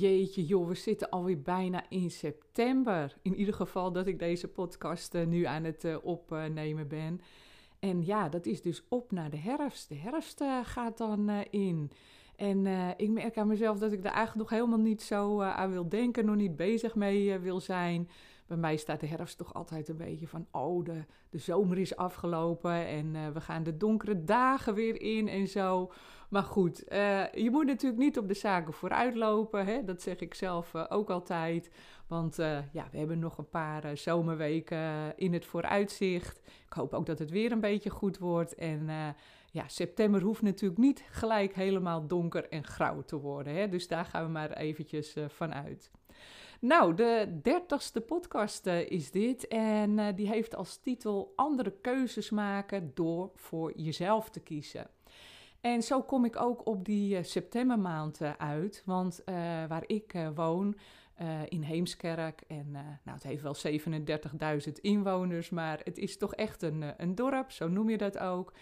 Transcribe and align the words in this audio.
Jeetje 0.00 0.44
joh, 0.44 0.68
we 0.68 0.74
zitten 0.74 1.08
alweer 1.08 1.42
bijna 1.42 1.84
in 1.88 2.10
september. 2.10 3.16
In 3.22 3.34
ieder 3.34 3.54
geval 3.54 3.92
dat 3.92 4.06
ik 4.06 4.18
deze 4.18 4.48
podcast 4.48 5.14
uh, 5.14 5.26
nu 5.26 5.44
aan 5.44 5.64
het 5.64 5.84
uh, 5.84 5.96
opnemen 6.02 6.88
ben. 6.88 7.20
En 7.78 8.04
ja, 8.04 8.28
dat 8.28 8.46
is 8.46 8.62
dus 8.62 8.82
op 8.88 9.12
naar 9.12 9.30
de 9.30 9.36
herfst. 9.36 9.88
De 9.88 9.94
herfst 9.94 10.40
uh, 10.40 10.58
gaat 10.62 10.98
dan 10.98 11.30
in. 11.50 11.90
En 12.36 12.66
ik 12.96 13.10
merk 13.10 13.38
aan 13.38 13.46
mezelf 13.46 13.78
dat 13.78 13.92
ik 13.92 14.02
daar 14.02 14.12
eigenlijk 14.12 14.50
nog 14.50 14.58
helemaal 14.58 14.86
niet 14.86 15.02
zo 15.02 15.40
aan 15.40 15.70
wil 15.70 15.88
denken, 15.88 16.24
nog 16.24 16.36
niet 16.36 16.56
bezig 16.56 16.94
mee 16.94 17.38
wil 17.38 17.60
zijn. 17.60 18.08
Bij 18.50 18.58
mij 18.58 18.76
staat 18.76 19.00
de 19.00 19.06
herfst 19.06 19.38
toch 19.38 19.54
altijd 19.54 19.88
een 19.88 19.96
beetje 19.96 20.28
van, 20.28 20.46
oh, 20.50 20.84
de, 20.84 21.04
de 21.28 21.38
zomer 21.38 21.78
is 21.78 21.96
afgelopen 21.96 22.86
en 22.86 23.32
we 23.32 23.40
gaan 23.40 23.62
de 23.62 23.76
donkere 23.76 24.24
dagen 24.24 24.74
weer 24.74 25.00
in 25.00 25.28
en 25.28 25.48
zo. 25.48 25.92
Maar 26.28 26.42
goed, 26.42 26.92
uh, 26.92 27.32
je 27.32 27.50
moet 27.50 27.66
natuurlijk 27.66 28.00
niet 28.02 28.18
op 28.18 28.28
de 28.28 28.34
zaken 28.34 28.72
vooruitlopen. 28.72 29.66
Hè? 29.66 29.84
Dat 29.84 30.02
zeg 30.02 30.18
ik 30.18 30.34
zelf 30.34 30.74
uh, 30.74 30.84
ook 30.88 31.10
altijd. 31.10 31.70
Want 32.06 32.38
uh, 32.38 32.58
ja, 32.72 32.88
we 32.90 32.98
hebben 32.98 33.18
nog 33.18 33.38
een 33.38 33.48
paar 33.48 33.96
zomerweken 33.96 35.12
in 35.16 35.32
het 35.32 35.44
vooruitzicht. 35.44 36.40
Ik 36.66 36.72
hoop 36.72 36.94
ook 36.94 37.06
dat 37.06 37.18
het 37.18 37.30
weer 37.30 37.52
een 37.52 37.60
beetje 37.60 37.90
goed 37.90 38.18
wordt. 38.18 38.54
En 38.54 38.88
ja, 39.50 39.68
september 39.68 40.22
hoeft 40.22 40.42
natuurlijk 40.42 40.80
niet 40.80 41.04
gelijk 41.10 41.54
helemaal 41.54 42.06
donker 42.06 42.48
en 42.48 42.64
grauw 42.64 43.02
te 43.02 43.16
worden. 43.16 43.54
Hè? 43.54 43.68
Dus 43.68 43.88
daar 43.88 44.04
gaan 44.04 44.24
we 44.24 44.30
maar 44.30 44.52
eventjes 44.52 45.16
van 45.28 45.54
uit. 45.54 45.90
Nou, 46.60 46.94
de 46.94 47.38
dertigste 47.42 48.00
podcast 48.00 48.66
is 48.66 49.10
dit 49.10 49.48
en 49.48 50.14
die 50.14 50.28
heeft 50.28 50.56
als 50.56 50.76
titel 50.76 51.32
Andere 51.36 51.72
keuzes 51.80 52.30
maken 52.30 52.90
door 52.94 53.30
voor 53.34 53.72
jezelf 53.76 54.30
te 54.30 54.40
kiezen. 54.40 54.86
En 55.60 55.82
zo 55.82 56.02
kom 56.02 56.24
ik 56.24 56.40
ook 56.40 56.66
op 56.66 56.84
die 56.84 57.18
uh, 57.18 57.24
septembermaand 57.24 58.20
uit. 58.38 58.82
Want 58.84 59.22
waar 59.68 59.84
ik 59.86 60.14
woon, 60.34 60.76
in 61.48 61.62
Heemskerk, 61.62 62.42
en 62.48 62.70
nou, 62.70 63.18
het 63.18 63.22
heeft 63.22 63.42
wel 63.42 63.56
37.000 64.66 64.72
inwoners, 64.80 65.50
maar 65.50 65.80
het 65.84 65.98
is 65.98 66.16
toch 66.16 66.34
echt 66.34 66.62
een, 66.62 66.94
een 66.96 67.14
dorp, 67.14 67.50
zo 67.50 67.68
noem 67.68 67.90
je 67.90 67.98
dat 67.98 68.18
ook. 68.18 68.52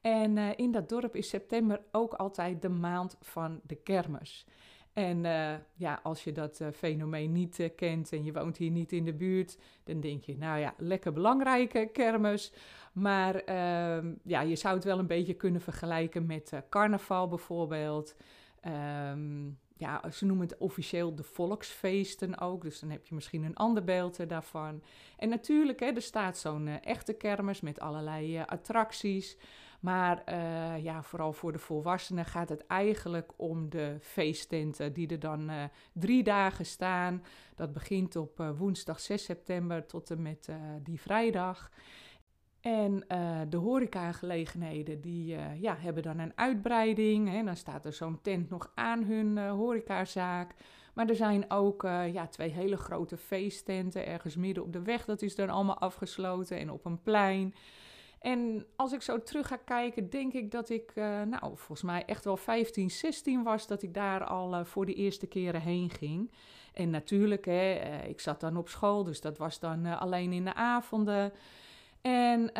En 0.00 0.56
in 0.56 0.72
dat 0.72 0.88
dorp 0.88 1.16
is 1.16 1.28
september 1.28 1.80
ook 1.92 2.14
altijd 2.14 2.62
de 2.62 2.68
maand 2.68 3.16
van 3.20 3.60
de 3.62 3.74
kermis. 3.74 4.46
En 4.94 5.24
uh, 5.24 5.54
ja, 5.74 6.00
als 6.02 6.24
je 6.24 6.32
dat 6.32 6.60
uh, 6.60 6.68
fenomeen 6.72 7.32
niet 7.32 7.58
uh, 7.58 7.68
kent 7.76 8.12
en 8.12 8.24
je 8.24 8.32
woont 8.32 8.56
hier 8.56 8.70
niet 8.70 8.92
in 8.92 9.04
de 9.04 9.12
buurt, 9.14 9.58
dan 9.84 10.00
denk 10.00 10.24
je, 10.24 10.36
nou 10.36 10.58
ja, 10.58 10.74
lekker 10.78 11.12
belangrijke 11.12 11.88
kermis. 11.92 12.52
Maar 12.92 13.34
ehm, 13.34 14.14
ja, 14.22 14.40
je 14.40 14.56
zou 14.56 14.74
het 14.74 14.84
wel 14.84 14.98
een 14.98 15.06
beetje 15.06 15.34
kunnen 15.34 15.60
vergelijken 15.60 16.26
met 16.26 16.52
carnaval 16.68 17.28
bijvoorbeeld. 17.28 18.16
Um, 19.10 19.58
ja, 19.76 20.10
ze 20.10 20.24
noemen 20.24 20.46
het 20.46 20.58
officieel 20.58 21.14
de 21.14 21.22
volksfeesten 21.22 22.38
ook. 22.38 22.62
Dus 22.62 22.80
dan 22.80 22.90
heb 22.90 23.06
je 23.06 23.14
misschien 23.14 23.44
een 23.44 23.56
ander 23.56 23.84
beeld 23.84 24.28
daarvan. 24.28 24.82
En 25.16 25.28
natuurlijk, 25.28 25.80
hè, 25.80 25.86
er 25.86 26.02
staat 26.02 26.38
zo'n 26.38 26.68
echte 26.68 27.12
kermis 27.12 27.60
met 27.60 27.80
allerlei 27.80 28.38
attracties. 28.46 29.36
Maar 29.84 30.22
uh, 30.28 30.84
ja, 30.84 31.02
vooral 31.02 31.32
voor 31.32 31.52
de 31.52 31.58
volwassenen 31.58 32.24
gaat 32.24 32.48
het 32.48 32.66
eigenlijk 32.66 33.32
om 33.36 33.70
de 33.70 33.96
feesttenten 34.00 34.92
die 34.92 35.08
er 35.08 35.18
dan 35.18 35.50
uh, 35.50 35.64
drie 35.92 36.22
dagen 36.22 36.66
staan. 36.66 37.22
Dat 37.56 37.72
begint 37.72 38.16
op 38.16 38.40
uh, 38.40 38.50
woensdag 38.58 39.00
6 39.00 39.24
september 39.24 39.86
tot 39.86 40.10
en 40.10 40.22
met 40.22 40.48
die 40.82 41.00
vrijdag. 41.00 41.70
En 42.60 43.04
de 43.48 43.56
horecagelegenheden 43.56 45.00
die 45.00 45.36
ja, 45.60 45.76
hebben 45.78 46.02
dan 46.02 46.18
een 46.18 46.32
uitbreiding. 46.34 47.28
Hè. 47.28 47.44
Dan 47.44 47.56
staat 47.56 47.84
er 47.84 47.92
zo'n 47.92 48.20
tent 48.22 48.50
nog 48.50 48.72
aan 48.74 49.02
hun 49.02 49.38
horecazaak. 49.38 50.54
Maar 50.94 51.08
er 51.08 51.16
zijn 51.16 51.50
ook 51.50 51.82
ja, 52.12 52.26
twee 52.26 52.50
hele 52.50 52.76
grote 52.76 53.16
feesttenten 53.16 54.06
ergens 54.06 54.36
midden 54.36 54.62
op 54.62 54.72
de 54.72 54.82
weg. 54.82 55.04
Dat 55.04 55.22
is 55.22 55.34
dan 55.34 55.48
allemaal 55.48 55.78
afgesloten 55.78 56.58
en 56.58 56.70
op 56.70 56.84
een 56.84 57.02
plein. 57.02 57.54
En 58.24 58.66
als 58.76 58.92
ik 58.92 59.02
zo 59.02 59.22
terug 59.22 59.46
ga 59.46 59.56
kijken, 59.56 60.10
denk 60.10 60.32
ik 60.32 60.50
dat 60.50 60.68
ik, 60.68 60.92
uh, 60.94 61.04
nou, 61.22 61.42
volgens 61.42 61.82
mij 61.82 62.04
echt 62.04 62.24
wel 62.24 62.36
15, 62.36 62.90
16 62.90 63.42
was 63.42 63.66
dat 63.66 63.82
ik 63.82 63.94
daar 63.94 64.24
al 64.24 64.54
uh, 64.54 64.64
voor 64.64 64.86
de 64.86 64.94
eerste 64.94 65.26
keren 65.26 65.60
heen 65.60 65.90
ging. 65.90 66.30
En 66.72 66.90
natuurlijk, 66.90 67.44
hè, 67.44 67.80
uh, 67.80 68.08
ik 68.08 68.20
zat 68.20 68.40
dan 68.40 68.56
op 68.56 68.68
school, 68.68 69.04
dus 69.04 69.20
dat 69.20 69.38
was 69.38 69.58
dan 69.58 69.98
alleen 69.98 70.32
in 70.32 70.44
de 70.44 70.54
avonden. 70.54 71.32
En 72.00 72.50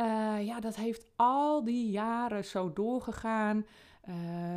ja, 0.44 0.60
dat 0.60 0.76
heeft 0.76 1.06
al 1.16 1.64
die 1.64 1.90
jaren 1.90 2.44
zo 2.44 2.72
doorgegaan. 2.72 3.66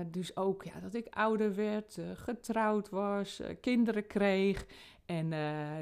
Dus 0.07 0.35
ook 0.35 0.63
ja, 0.63 0.79
dat 0.79 0.93
ik 0.93 1.07
ouder 1.09 1.55
werd, 1.55 1.99
getrouwd 2.13 2.89
was, 2.89 3.41
kinderen 3.61 4.07
kreeg. 4.07 4.65
En 5.05 5.27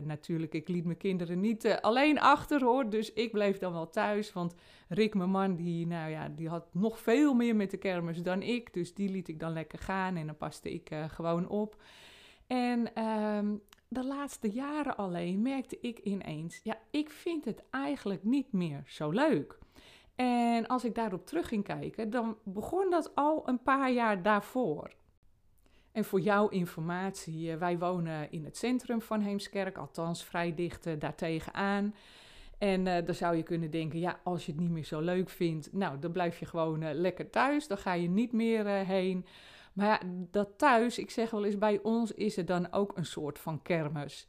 natuurlijk, 0.06 0.54
ik 0.54 0.68
liet 0.68 0.86
mijn 0.86 0.98
kinderen 0.98 1.40
niet 1.40 1.80
alleen 1.82 2.20
achter 2.20 2.64
hoor. 2.64 2.90
Dus 2.90 3.14
ik 3.14 3.32
bleef 3.32 3.58
dan 3.58 3.74
wel 3.74 3.90
thuis. 3.90 4.34
Want 4.34 4.54
Rick, 4.88 5.14
mijn 5.14 5.30
man, 5.30 5.56
die, 5.56 5.88
nou 5.88 6.10
ja, 6.10 6.30
die 6.30 6.50
had 6.50 6.74
nog 6.74 7.00
veel 7.00 7.34
meer 7.34 7.56
met 7.56 7.72
de 7.72 7.78
kermis 7.78 8.22
dan 8.22 8.42
ik. 8.42 8.74
Dus 8.74 8.94
die 8.94 9.10
liet 9.10 9.28
ik 9.28 9.40
dan 9.40 9.54
lekker 9.54 9.80
gaan 9.80 10.16
en 10.16 10.26
dan 10.26 10.38
paste 10.38 10.74
ik 10.74 10.90
gewoon 11.08 11.48
op. 11.48 11.82
En 12.48 12.80
uh, 12.98 13.40
de 13.88 14.06
laatste 14.06 14.50
jaren 14.52 14.98
alleen 14.98 15.42
merkte 15.42 15.80
ik 15.80 16.00
ineens, 16.00 16.60
ja, 16.64 16.78
ik 16.92 17.10
vind 17.10 17.46
het 17.46 17.64
eigenlijk 17.70 18.24
niet 18.24 18.52
meer 18.52 18.84
zo 18.86 19.10
leuk. 19.10 19.58
En 20.16 20.68
als 20.68 20.86
ik 20.86 20.96
daarop 20.96 21.26
terug 21.26 21.48
ging 21.48 21.64
kijken, 21.64 22.10
dan 22.10 22.38
begon 22.44 22.90
dat 22.90 23.16
al 23.16 23.44
een 23.46 23.62
paar 23.62 23.92
jaar 23.92 24.22
daarvoor. 24.22 24.92
En 25.92 26.06
voor 26.06 26.20
jouw 26.20 26.48
informatie, 26.48 27.52
eh, 27.52 27.58
wij 27.58 27.78
wonen 27.78 28.32
in 28.32 28.46
het 28.46 28.58
centrum 28.58 29.02
van 29.02 29.22
Heemskerk, 29.22 29.78
althans 29.78 30.24
vrij 30.24 30.56
dicht 30.56 30.88
uh, 30.88 30.94
daartegen 31.00 31.54
aan. 31.54 31.96
En 32.58 32.86
uh, 32.86 32.98
dan 33.06 33.16
zou 33.16 33.36
je 33.36 33.44
kunnen 33.44 33.72
denken, 33.72 34.00
ja, 34.00 34.20
als 34.24 34.46
je 34.46 34.52
het 34.52 34.62
niet 34.62 34.70
meer 34.70 34.84
zo 34.84 35.00
leuk 35.00 35.30
vindt, 35.30 35.74
nou, 35.74 36.00
dan 36.00 36.12
blijf 36.12 36.40
je 36.40 36.46
gewoon 36.46 36.94
lekker 36.94 37.30
thuis. 37.30 37.68
Dan 37.68 37.78
ga 37.78 37.94
je 37.94 38.10
niet 38.10 38.32
meer 38.32 38.66
heen. 38.66 39.26
Maar 39.74 39.88
ja, 39.88 40.00
dat 40.32 40.50
thuis, 40.58 40.98
ik 40.98 41.10
zeg 41.10 41.32
wel 41.32 41.46
eens, 41.46 41.58
bij 41.58 41.80
ons 41.82 42.12
is 42.12 42.36
het 42.36 42.48
dan 42.48 42.72
ook 42.72 42.98
een 42.98 43.06
soort 43.06 43.40
van 43.40 43.62
kermis. 43.62 44.28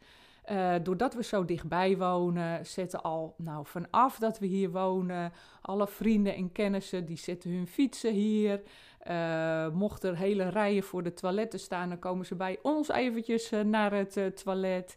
Uh, 0.50 0.74
doordat 0.82 1.14
we 1.14 1.22
zo 1.22 1.44
dichtbij 1.44 1.96
wonen, 1.96 2.66
zetten 2.66 3.02
al, 3.02 3.34
nou, 3.38 3.66
vanaf 3.66 4.18
dat 4.18 4.38
we 4.38 4.46
hier 4.46 4.70
wonen, 4.70 5.32
alle 5.60 5.86
vrienden 5.86 6.34
en 6.34 6.52
kennissen, 6.52 7.06
die 7.06 7.16
zetten 7.16 7.50
hun 7.50 7.66
fietsen 7.66 8.12
hier. 8.12 8.62
Uh, 9.10 9.68
mocht 9.68 10.04
er 10.04 10.16
hele 10.16 10.48
rijen 10.48 10.82
voor 10.82 11.02
de 11.02 11.14
toiletten 11.14 11.58
staan, 11.58 11.88
dan 11.88 11.98
komen 11.98 12.26
ze 12.26 12.34
bij 12.34 12.58
ons 12.62 12.88
eventjes 12.88 13.52
uh, 13.52 13.60
naar 13.60 13.92
het 13.92 14.42
toilet. 14.44 14.96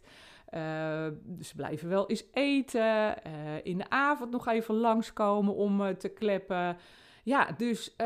dus 1.22 1.48
ze 1.48 1.56
blijven 1.56 1.88
wel 1.88 2.08
eens 2.08 2.24
eten. 2.32 3.14
in 3.62 3.78
de 3.78 3.90
avond 3.90 4.30
nog 4.30 4.46
even 4.46 4.74
langskomen 4.74 5.54
om 5.54 5.98
te 5.98 6.08
kleppen. 6.08 6.76
Ja, 7.22 7.48
dus 7.56 7.96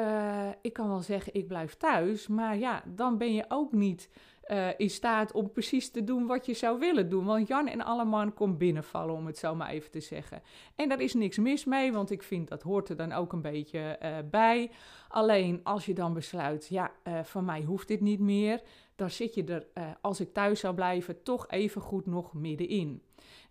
ik 0.60 0.72
kan 0.72 0.88
wel 0.88 1.00
zeggen, 1.00 1.34
ik 1.34 1.48
blijf 1.48 1.74
thuis. 1.74 2.26
Maar 2.26 2.56
ja, 2.56 2.82
dan 2.86 3.18
ben 3.18 3.34
je 3.34 3.44
ook 3.48 3.72
niet 3.72 4.08
uh, 4.48 4.68
in 4.76 4.90
staat 4.90 5.32
om 5.32 5.50
precies 5.50 5.90
te 5.90 6.04
doen 6.04 6.26
wat 6.26 6.46
je 6.46 6.54
zou 6.54 6.78
willen 6.78 7.08
doen. 7.08 7.24
Want 7.24 7.48
Jan 7.48 7.68
en 7.68 7.84
Alleman 7.84 8.34
komt 8.34 8.58
binnenvallen, 8.58 9.14
om 9.14 9.26
het 9.26 9.38
zo 9.38 9.54
maar 9.54 9.70
even 9.70 9.90
te 9.90 10.00
zeggen. 10.00 10.42
En 10.74 10.88
daar 10.88 11.00
is 11.00 11.14
niks 11.14 11.38
mis 11.38 11.64
mee, 11.64 11.92
want 11.92 12.10
ik 12.10 12.22
vind 12.22 12.48
dat 12.48 12.62
hoort 12.62 12.88
er 12.88 12.96
dan 12.96 13.12
ook 13.12 13.32
een 13.32 13.42
beetje 13.42 13.98
uh, 14.02 14.16
bij. 14.30 14.70
Alleen 15.08 15.60
als 15.62 15.86
je 15.86 15.94
dan 15.94 16.12
besluit, 16.12 16.66
ja, 16.68 16.92
uh, 17.08 17.24
van 17.24 17.44
mij 17.44 17.62
hoeft 17.62 17.88
dit 17.88 18.00
niet 18.00 18.20
meer, 18.20 18.62
dan 18.96 19.10
zit 19.10 19.34
je 19.34 19.44
er, 19.44 19.66
als 20.00 20.20
ik 20.20 20.32
thuis 20.32 20.60
zou 20.60 20.74
blijven, 20.74 21.22
toch 21.22 21.48
even 21.50 21.80
goed 21.80 22.06
nog 22.06 22.34
middenin. 22.34 23.02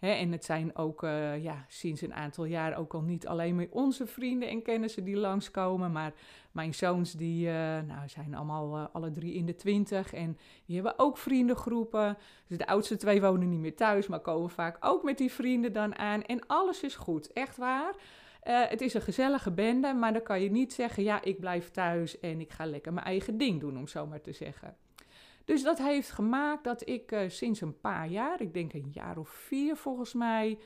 En 0.09 0.31
het 0.31 0.45
zijn 0.45 0.75
ook 0.75 1.03
uh, 1.03 1.43
ja, 1.43 1.65
sinds 1.67 2.01
een 2.01 2.13
aantal 2.13 2.45
jaar 2.45 2.77
ook 2.77 2.93
al 2.93 3.01
niet 3.01 3.27
alleen 3.27 3.55
maar 3.55 3.67
onze 3.69 4.07
vrienden 4.07 4.49
en 4.49 4.61
kennissen 4.61 5.03
die 5.03 5.17
langskomen, 5.17 5.91
maar 5.91 6.13
mijn 6.51 6.73
zoons 6.73 7.13
die 7.13 7.47
uh, 7.47 7.53
nou, 7.87 8.07
zijn 8.07 8.35
allemaal 8.35 8.77
uh, 8.77 8.85
alle 8.91 9.11
drie 9.11 9.33
in 9.33 9.45
de 9.45 9.55
twintig 9.55 10.13
en 10.13 10.37
die 10.65 10.75
hebben 10.75 10.99
ook 10.99 11.17
vriendengroepen. 11.17 12.17
Dus 12.47 12.57
de 12.57 12.67
oudste 12.67 12.95
twee 12.95 13.21
wonen 13.21 13.49
niet 13.49 13.59
meer 13.59 13.75
thuis, 13.75 14.07
maar 14.07 14.19
komen 14.19 14.49
vaak 14.49 14.77
ook 14.79 15.03
met 15.03 15.17
die 15.17 15.31
vrienden 15.31 15.73
dan 15.73 15.97
aan. 15.97 16.23
En 16.23 16.47
alles 16.47 16.83
is 16.83 16.95
goed, 16.95 17.33
echt 17.33 17.57
waar. 17.57 17.93
het 18.43 18.81
is 18.81 18.93
een 18.93 19.01
gezellige 19.01 19.51
bende, 19.51 19.93
maar 19.93 20.13
dan 20.13 20.23
kan 20.23 20.41
je 20.41 20.51
niet 20.51 20.73
zeggen, 20.73 21.03
ja, 21.03 21.21
ik 21.21 21.39
blijf 21.39 21.71
thuis 21.71 22.19
en 22.19 22.39
ik 22.39 22.51
ga 22.51 22.65
lekker 22.65 22.93
mijn 22.93 23.05
eigen 23.05 23.37
ding 23.37 23.59
doen, 23.59 23.77
om 23.77 23.87
zo 23.87 24.05
maar 24.05 24.21
te 24.21 24.31
zeggen. 24.31 24.75
Dus 25.45 25.63
dat 25.63 25.77
heeft 25.77 26.11
gemaakt 26.11 26.63
dat 26.63 26.89
ik 26.89 27.11
uh, 27.11 27.19
sinds 27.27 27.61
een 27.61 27.79
paar 27.79 28.07
jaar, 28.07 28.41
ik 28.41 28.53
denk 28.53 28.73
een 28.73 28.89
jaar 28.91 29.17
of 29.17 29.29
vier 29.29 29.75
volgens 29.75 30.13
mij, 30.13 30.57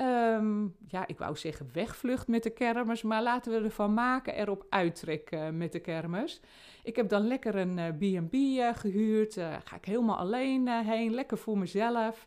um, 0.00 0.76
ja, 0.86 1.06
ik 1.06 1.18
wou 1.18 1.36
zeggen 1.36 1.68
wegvlucht 1.72 2.28
met 2.28 2.42
de 2.42 2.50
kermis, 2.50 3.02
maar 3.02 3.22
laten 3.22 3.52
we 3.52 3.64
ervan 3.64 3.94
maken 3.94 4.34
erop 4.34 4.66
uittrekken 4.68 5.56
met 5.56 5.72
de 5.72 5.80
kermis. 5.80 6.40
Ik 6.82 6.96
heb 6.96 7.08
dan 7.08 7.26
lekker 7.26 7.54
een 7.54 7.96
B&B 7.98 8.34
uh, 8.34 8.74
gehuurd, 8.74 9.34
ga 9.64 9.76
ik 9.76 9.84
helemaal 9.84 10.16
alleen 10.16 10.68
heen, 10.68 11.14
lekker 11.14 11.38
voor 11.38 11.58
mezelf. 11.58 12.26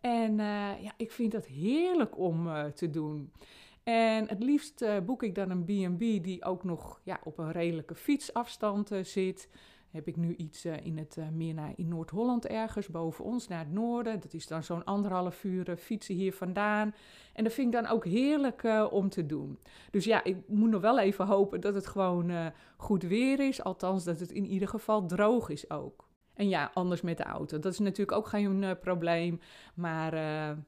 En 0.00 0.36
ja, 0.80 0.92
ik 0.96 1.12
vind 1.12 1.32
dat 1.32 1.46
heerlijk 1.46 2.18
om 2.18 2.48
te 2.74 2.90
doen. 2.90 3.32
En 3.82 4.28
het 4.28 4.42
liefst 4.42 4.84
boek 5.06 5.22
ik 5.22 5.34
dan 5.34 5.50
een 5.50 5.64
B&B 5.64 5.98
die 5.98 6.44
ook 6.44 6.64
nog 6.64 7.00
ja, 7.04 7.20
op 7.24 7.38
een 7.38 7.52
redelijke 7.52 7.94
fietsafstand 7.94 8.90
zit 9.02 9.48
heb 9.92 10.08
ik 10.08 10.16
nu 10.16 10.34
iets 10.34 10.66
uh, 10.66 10.86
in 10.86 10.98
het 10.98 11.16
uh, 11.18 11.28
meer 11.28 11.54
naar 11.54 11.72
in 11.76 11.88
Noord-Holland 11.88 12.46
ergens, 12.46 12.88
boven 12.88 13.24
ons 13.24 13.48
naar 13.48 13.58
het 13.58 13.72
noorden. 13.72 14.20
Dat 14.20 14.32
is 14.32 14.46
dan 14.46 14.62
zo'n 14.62 14.84
anderhalf 14.84 15.44
uur 15.44 15.68
uh, 15.68 15.76
fietsen 15.76 16.14
hier 16.14 16.32
vandaan. 16.32 16.94
En 17.32 17.44
dat 17.44 17.52
vind 17.52 17.74
ik 17.74 17.80
dan 17.82 17.90
ook 17.90 18.04
heerlijk 18.04 18.62
om 18.90 19.08
te 19.08 19.26
doen. 19.26 19.58
Dus 19.90 20.04
ja, 20.04 20.24
ik 20.24 20.36
moet 20.48 20.70
nog 20.70 20.80
wel 20.80 20.98
even 20.98 21.26
hopen 21.26 21.60
dat 21.60 21.74
het 21.74 21.86
gewoon 21.86 22.52
goed 22.76 23.02
weer 23.02 23.40
is. 23.40 23.62
Althans, 23.62 24.04
dat 24.04 24.20
het 24.20 24.32
in 24.32 24.46
ieder 24.46 24.68
geval 24.68 25.06
droog 25.06 25.48
is 25.48 25.70
ook. 25.70 26.08
En 26.34 26.48
ja, 26.48 26.70
anders 26.74 27.00
met 27.00 27.16
de 27.16 27.22
auto. 27.22 27.58
Dat 27.58 27.72
is 27.72 27.78
natuurlijk 27.78 28.16
ook 28.16 28.26
geen 28.26 28.76
probleem. 28.80 29.40
Maar 29.74 30.14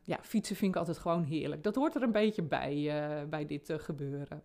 ja, 0.03 0.19
fietsen 0.23 0.57
vind 0.57 0.75
ik 0.75 0.79
altijd 0.79 0.99
gewoon 0.99 1.23
heerlijk. 1.23 1.63
Dat 1.63 1.75
hoort 1.75 1.95
er 1.95 2.03
een 2.03 2.13
beetje 2.13 2.43
bij, 2.43 2.93
bij 3.29 3.47
dit 3.47 3.73
gebeuren. 3.77 4.43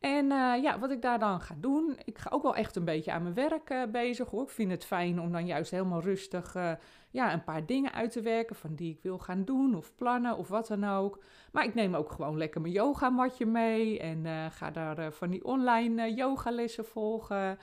En 0.00 0.24
uh, 0.24 0.62
ja, 0.62 0.78
wat 0.78 0.90
ik 0.90 1.02
daar 1.02 1.18
dan 1.18 1.40
ga 1.40 1.54
doen, 1.58 1.98
ik 2.04 2.18
ga 2.18 2.30
ook 2.30 2.42
wel 2.42 2.54
echt 2.54 2.76
een 2.76 2.84
beetje 2.84 3.12
aan 3.12 3.22
mijn 3.22 3.34
werk 3.34 3.70
uh, 3.70 3.82
bezig 3.92 4.28
hoor. 4.28 4.42
Ik 4.42 4.50
vind 4.50 4.70
het 4.70 4.84
fijn 4.84 5.20
om 5.20 5.32
dan 5.32 5.46
juist 5.46 5.70
helemaal 5.70 6.00
rustig 6.00 6.54
uh, 6.54 6.72
ja, 7.10 7.32
een 7.32 7.44
paar 7.44 7.66
dingen 7.66 7.92
uit 7.92 8.12
te 8.12 8.20
werken 8.20 8.56
van 8.56 8.74
die 8.74 8.92
ik 8.92 9.02
wil 9.02 9.18
gaan 9.18 9.44
doen 9.44 9.74
of 9.74 9.94
plannen 9.94 10.36
of 10.36 10.48
wat 10.48 10.66
dan 10.66 10.84
ook. 10.84 11.22
Maar 11.52 11.64
ik 11.64 11.74
neem 11.74 11.94
ook 11.94 12.12
gewoon 12.12 12.36
lekker 12.36 12.60
mijn 12.60 12.72
yogamatje 12.72 13.46
mee 13.46 13.98
en 13.98 14.50
ga 14.50 14.70
daar 14.70 15.12
van 15.12 15.30
die 15.30 15.44
online 15.44 16.14
yogalessen 16.14 16.84
volgen. 16.84 17.58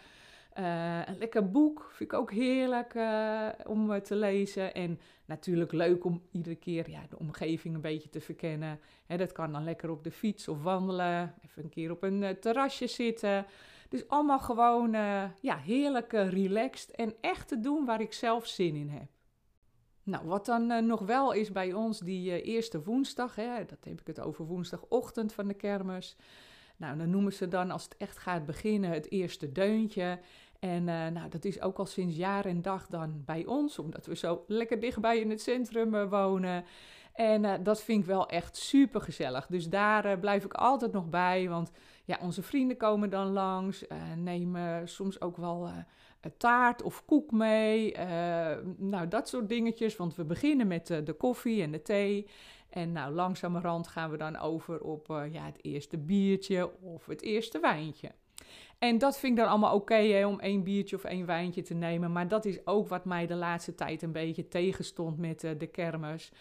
Uh, 0.59 1.01
een 1.05 1.17
lekker 1.17 1.51
boek 1.51 1.89
vind 1.93 2.11
ik 2.11 2.17
ook 2.17 2.31
heerlijk 2.31 2.93
uh, 2.93 3.47
om 3.65 3.91
uh, 3.91 3.97
te 3.97 4.15
lezen. 4.15 4.73
En 4.73 4.99
natuurlijk 5.25 5.71
leuk 5.71 6.05
om 6.05 6.21
iedere 6.31 6.55
keer 6.55 6.89
ja, 6.89 7.01
de 7.09 7.19
omgeving 7.19 7.75
een 7.75 7.81
beetje 7.81 8.09
te 8.09 8.21
verkennen. 8.21 8.79
Hè, 9.05 9.17
dat 9.17 9.31
kan 9.31 9.51
dan 9.51 9.63
lekker 9.63 9.89
op 9.89 10.03
de 10.03 10.11
fiets 10.11 10.47
of 10.47 10.63
wandelen. 10.63 11.35
Even 11.45 11.63
een 11.63 11.69
keer 11.69 11.91
op 11.91 12.03
een 12.03 12.37
terrasje 12.39 12.87
zitten. 12.87 13.45
Dus 13.89 14.07
allemaal 14.07 14.39
gewoon 14.39 14.91
ja, 15.41 15.57
heerlijk 15.57 16.11
relaxed 16.11 16.91
en 16.91 17.13
echt 17.21 17.47
te 17.47 17.59
doen 17.59 17.85
waar 17.85 18.01
ik 18.01 18.13
zelf 18.13 18.45
zin 18.45 18.75
in 18.75 18.89
heb. 18.89 19.07
Nou, 20.03 20.27
wat 20.27 20.45
dan 20.45 20.85
nog 20.85 20.99
wel 20.99 21.31
is 21.31 21.51
bij 21.51 21.73
ons 21.73 21.99
die 21.99 22.41
eerste 22.41 22.83
woensdag, 22.83 23.35
hè, 23.35 23.65
dat 23.65 23.83
heb 23.83 23.99
ik 23.99 24.07
het 24.07 24.19
over 24.19 24.45
woensdagochtend 24.45 25.33
van 25.33 25.47
de 25.47 25.53
kermis. 25.53 26.17
Nou, 26.77 26.97
dan 26.97 27.09
noemen 27.09 27.33
ze 27.33 27.47
dan 27.47 27.71
als 27.71 27.83
het 27.83 27.97
echt 27.97 28.17
gaat 28.17 28.45
beginnen 28.45 28.89
het 28.89 29.11
eerste 29.11 29.51
deuntje. 29.51 30.19
En 30.59 30.87
uh, 30.87 31.07
nou, 31.07 31.29
dat 31.29 31.45
is 31.45 31.61
ook 31.61 31.77
al 31.77 31.85
sinds 31.85 32.15
jaar 32.15 32.45
en 32.45 32.61
dag 32.61 32.87
dan 32.87 33.21
bij 33.25 33.45
ons, 33.45 33.79
omdat 33.79 34.05
we 34.05 34.15
zo 34.15 34.43
lekker 34.47 34.79
dichtbij 34.79 35.19
in 35.19 35.29
het 35.29 35.41
centrum 35.41 35.93
uh, 35.93 36.09
wonen. 36.09 36.65
En 37.13 37.43
uh, 37.43 37.53
dat 37.63 37.81
vind 37.81 37.99
ik 37.99 38.05
wel 38.05 38.27
echt 38.27 38.57
super 38.57 39.01
gezellig. 39.01 39.47
Dus 39.47 39.69
daar 39.69 40.19
blijf 40.19 40.45
ik 40.45 40.53
altijd 40.53 40.91
nog 40.91 41.09
bij, 41.09 41.49
want 41.49 41.71
ja, 42.05 42.17
onze 42.21 42.43
vrienden 42.43 42.77
komen 42.77 43.09
dan 43.09 43.27
langs, 43.27 43.85
nemen 44.15 44.87
soms 44.87 45.21
ook 45.21 45.37
wel 45.37 45.69
taart 46.37 46.81
of 46.81 47.05
koek 47.05 47.31
mee. 47.31 47.97
nou, 48.77 49.07
dat 49.07 49.29
soort 49.29 49.49
dingetjes, 49.49 49.95
want 49.95 50.15
we 50.15 50.25
beginnen 50.25 50.67
met 50.67 50.87
de 50.87 51.15
koffie 51.17 51.61
en 51.61 51.71
de 51.71 51.81
thee. 51.81 52.27
En 52.69 52.91
nou, 52.91 53.13
langzamerhand 53.13 53.87
gaan 53.87 54.11
we 54.11 54.17
dan 54.17 54.37
over 54.37 54.81
op 54.81 55.07
ja, 55.31 55.45
het 55.45 55.59
eerste 55.61 55.97
biertje 55.97 56.81
of 56.81 57.05
het 57.05 57.21
eerste 57.21 57.59
wijntje. 57.59 58.11
En 58.79 58.97
dat 58.97 59.19
vind 59.19 59.31
ik 59.31 59.39
dan 59.39 59.49
allemaal 59.49 59.75
oké 59.75 60.25
om 60.25 60.39
één 60.39 60.63
biertje 60.63 60.95
of 60.95 61.03
één 61.03 61.25
wijntje 61.25 61.61
te 61.61 61.73
nemen. 61.73 62.11
Maar 62.11 62.27
dat 62.27 62.45
is 62.45 62.65
ook 62.65 62.87
wat 62.87 63.05
mij 63.05 63.27
de 63.27 63.35
laatste 63.35 63.75
tijd 63.75 64.01
een 64.01 64.11
beetje 64.11 64.47
tegenstond 64.47 65.17
met 65.17 65.43
uh, 65.43 65.51
de 65.57 65.67
kermis. 65.67 66.31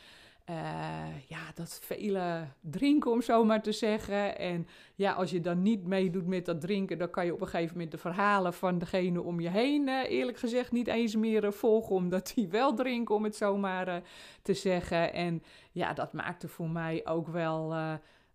Uh, 0.51 1.27
ja, 1.27 1.51
dat 1.55 1.79
vele 1.83 2.49
drinken, 2.61 3.11
om 3.11 3.23
zo 3.23 3.45
maar 3.45 3.63
te 3.63 3.73
zeggen. 3.73 4.39
En 4.39 4.67
ja, 4.95 5.13
als 5.13 5.31
je 5.31 5.41
dan 5.41 5.63
niet 5.63 5.87
meedoet 5.87 6.27
met 6.27 6.45
dat 6.47 6.61
drinken, 6.61 6.99
dan 6.99 7.11
kan 7.11 7.25
je 7.25 7.35
op 7.35 7.41
een 7.41 7.49
gegeven 7.49 7.73
moment 7.73 7.91
de 7.91 7.99
verhalen 7.99 8.55
van 8.55 8.79
degene 8.79 9.23
om 9.23 9.41
je 9.41 9.49
heen, 9.49 9.89
uh, 9.89 10.11
eerlijk 10.11 10.39
gezegd, 10.39 10.73
niet 10.73 10.87
eens 10.87 11.17
meer 11.17 11.53
volgen, 11.53 11.95
omdat 11.95 12.33
die 12.35 12.49
wel 12.49 12.75
drinken, 12.75 13.15
om 13.15 13.25
het 13.25 13.37
zo 13.37 13.57
maar 13.57 14.03
te 14.43 14.55
zeggen. 14.55 15.13
En 15.13 15.43
ja, 15.73 15.93
dat 15.93 16.13
maakte 16.13 16.49
voor 16.49 16.71
mij 16.71 17.07
ook 17.07 17.29
wel 17.29 17.75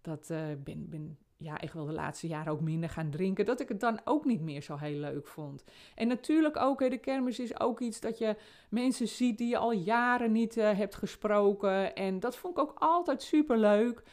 dat 0.02 0.28
ben, 0.64 0.90
ben 0.90 1.18
ja, 1.42 1.60
echt 1.60 1.74
wel 1.74 1.86
de 1.86 1.92
laatste 1.92 2.28
jaren 2.28 2.52
ook 2.52 2.62
minder 2.62 2.90
gaan 2.90 3.10
drinken, 3.10 3.46
dat 3.46 3.60
ik 3.60 3.70
het 3.70 3.80
dan 3.80 4.00
ook 4.04 4.26
niet 4.26 4.42
meer 4.42 4.62
zo 4.62 4.76
heel 4.78 5.00
leuk 5.00 5.28
vond. 5.28 5.64
En 5.96 6.08
natuurlijk 6.08 6.58
ook, 6.58 6.80
de 6.90 6.98
kermis 6.98 7.40
is 7.40 7.60
ook 7.60 7.80
iets 7.80 8.00
dat 8.00 8.18
je 8.18 8.36
mensen 8.70 9.08
ziet 9.08 9.38
die 9.38 9.48
je 9.48 9.58
al 9.58 9.72
jaren 9.72 10.32
niet 10.32 10.58
uh, 10.58 10.78
hebt 10.78 10.96
gesproken. 10.96 11.96
En 11.96 12.20
dat 12.20 12.36
vond 12.36 12.58
ik 12.58 12.64
ook 12.64 12.76
altijd 12.78 13.22
super 13.22 13.58
leuk. 13.58 14.04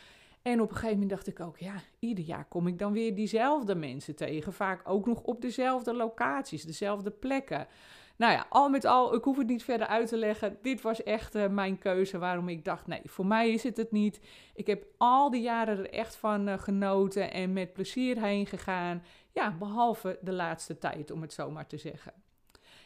En 0.43 0.61
op 0.61 0.69
een 0.69 0.75
gegeven 0.75 0.99
moment 0.99 1.11
dacht 1.11 1.27
ik 1.27 1.41
ook, 1.41 1.59
ja, 1.59 1.83
ieder 1.99 2.25
jaar 2.25 2.45
kom 2.49 2.67
ik 2.67 2.79
dan 2.79 2.93
weer 2.93 3.15
diezelfde 3.15 3.75
mensen 3.75 4.17
tegen. 4.17 4.53
Vaak 4.53 4.81
ook 4.85 5.07
nog 5.07 5.23
op 5.23 5.41
dezelfde 5.41 5.95
locaties, 5.95 6.65
dezelfde 6.65 7.11
plekken. 7.11 7.67
Nou 8.19 8.33
ja, 8.33 8.47
al 8.49 8.69
met 8.69 8.85
al, 8.85 9.15
ik 9.15 9.25
hoef 9.25 9.37
het 9.37 9.47
niet 9.47 9.65
verder 9.65 9.87
uit 9.87 10.09
te 10.09 10.17
leggen. 10.17 10.59
Dit 10.63 10.81
was 10.81 11.03
echt 11.03 11.35
uh, 11.35 11.47
mijn 11.47 11.79
keuze 11.79 12.19
waarom 12.19 12.49
ik 12.49 12.65
dacht, 12.65 12.87
nee, 12.87 13.01
voor 13.05 13.27
mij 13.27 13.51
is 13.51 13.63
het 13.63 13.77
het 13.77 13.93
niet. 13.93 14.21
Ik 14.55 14.67
heb 14.67 14.85
al 14.97 15.31
die 15.31 15.43
jaren 15.43 15.79
er 15.79 15.91
echt 15.91 16.17
van 16.17 16.49
uh, 16.49 16.59
genoten 16.59 17.33
en 17.33 17.53
met 17.53 17.73
plezier 17.73 18.23
heen 18.23 18.47
gegaan. 18.47 19.03
Ja, 19.33 19.51
behalve 19.59 20.19
de 20.21 20.33
laatste 20.33 20.79
tijd, 20.79 21.11
om 21.11 21.23
het 21.23 21.33
zo 21.33 21.51
maar 21.51 21.67
te 21.67 21.77
zeggen. 21.77 22.13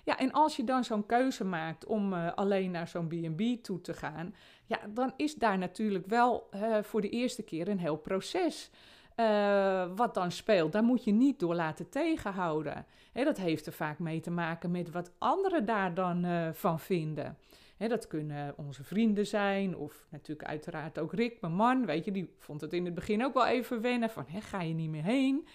Ja, 0.04 0.18
en 0.18 0.32
als 0.32 0.56
je 0.56 0.64
dan 0.64 0.84
zo'n 0.84 1.06
keuze 1.06 1.44
maakt 1.44 1.84
om 1.84 2.12
uh, 2.12 2.32
alleen 2.34 2.70
naar 2.70 2.88
zo'n 2.88 3.08
B&B 3.08 3.62
toe 3.62 3.80
te 3.80 3.94
gaan, 3.94 4.34
ja, 4.66 4.78
dan 4.88 5.12
is 5.16 5.34
daar 5.34 5.58
natuurlijk 5.58 6.06
wel 6.06 6.50
voor 6.82 7.00
de 7.00 7.08
eerste 7.08 7.42
keer 7.42 7.68
een 7.68 7.78
heel 7.78 7.96
proces. 7.96 8.70
Uh, 9.22 9.84
wat 9.96 10.14
dan 10.14 10.30
speelt, 10.30 10.72
daar 10.72 10.82
moet 10.82 11.04
je 11.04 11.12
niet 11.12 11.40
door 11.40 11.54
laten 11.54 11.88
tegenhouden. 11.88 12.86
Dat 13.12 13.36
heeft 13.36 13.66
er 13.66 13.72
vaak 13.72 13.98
mee 13.98 14.20
te 14.20 14.30
maken 14.30 14.70
met 14.70 14.90
wat 14.90 15.12
anderen 15.18 15.64
daar 15.64 15.94
dan 15.94 16.24
uh, 16.24 16.48
van 16.52 16.80
vinden. 16.80 17.38
Dat 17.88 18.06
kunnen 18.06 18.54
onze 18.56 18.84
vrienden 18.84 19.26
zijn, 19.26 19.76
of 19.76 20.06
natuurlijk 20.08 20.48
uiteraard 20.48 20.98
ook 20.98 21.12
Rick, 21.12 21.40
mijn 21.40 21.54
man. 21.54 21.86
Weet 21.86 22.04
je, 22.04 22.10
die 22.10 22.34
vond 22.38 22.60
het 22.60 22.72
in 22.72 22.84
het 22.84 22.94
begin 22.94 23.24
ook 23.24 23.34
wel 23.34 23.46
even 23.46 23.80
wennen 23.80 24.10
van, 24.10 24.24
hè, 24.28 24.40
ga 24.40 24.62
je 24.62 24.74
niet 24.74 24.90
meer 24.90 25.02
heen? 25.02 25.46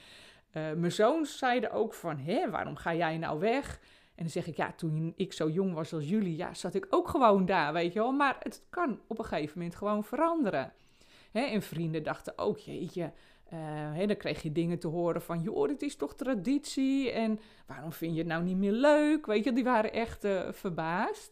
Uh, 0.54 0.72
mijn 0.74 0.92
zoons 0.92 1.38
zeiden 1.38 1.72
ook 1.72 1.94
van, 1.94 2.18
hè, 2.18 2.50
waarom 2.50 2.76
ga 2.76 2.96
jij 2.96 3.18
nou 3.18 3.40
weg? 3.40 3.80
En 4.16 4.24
dan 4.24 4.30
zeg 4.30 4.48
ik, 4.48 4.56
ja, 4.56 4.72
toen 4.72 5.14
ik 5.16 5.34
zo 5.34 5.50
jong 5.50 5.74
was 5.74 5.94
als 5.94 6.10
jullie, 6.10 6.36
ja, 6.36 6.54
zat 6.54 6.74
ik 6.74 6.88
ook 6.90 7.08
gewoon 7.08 7.46
daar, 7.46 7.74
weet 7.74 7.94
je 7.94 8.00
wel. 8.00 8.12
Maar 8.12 8.36
het 8.40 8.66
kan 8.70 9.00
op 9.08 9.20
een 9.20 9.26
gegeven 9.26 9.58
moment 9.58 9.76
gewoon 9.76 10.04
veranderen. 10.04 10.74
Hè, 11.32 11.42
en 11.42 11.62
vrienden 11.62 12.04
dachten 12.04 12.38
ook, 12.38 12.58
jeetje, 12.58 13.12
uh, 13.54 14.08
dan 14.08 14.18
kreeg 14.18 14.42
je 14.42 14.52
dingen 14.52 14.80
te 14.80 14.88
horen 14.88 15.22
van, 15.22 15.42
joh, 15.42 15.68
dit 15.68 15.82
is 15.82 15.96
toch 15.96 16.16
traditie 16.16 17.12
en 17.12 17.40
waarom 17.66 17.92
vind 17.92 18.12
je 18.14 18.20
het 18.20 18.28
nou 18.28 18.44
niet 18.44 18.58
meer 18.58 18.72
leuk? 18.72 19.26
Weet 19.26 19.44
je, 19.44 19.54
die 19.54 19.64
waren 19.64 19.94
echt 19.94 20.26
uh, 20.26 20.52
verbaasd. 20.52 21.32